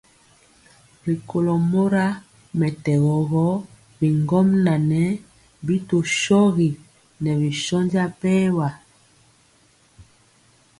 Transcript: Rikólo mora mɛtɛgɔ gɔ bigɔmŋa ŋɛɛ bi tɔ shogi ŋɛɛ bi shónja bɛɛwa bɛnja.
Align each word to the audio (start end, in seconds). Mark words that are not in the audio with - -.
Rikólo 1.05 1.53
mora 1.71 2.05
mɛtɛgɔ 2.59 3.15
gɔ 3.29 3.45
bigɔmŋa 3.97 4.73
ŋɛɛ 4.89 5.03
bi 5.65 5.75
tɔ 5.87 5.97
shogi 6.19 6.69
ŋɛɛ 7.21 7.33
bi 7.41 7.49
shónja 7.63 8.03
bɛɛwa 8.19 8.67
bɛnja. 8.77 10.01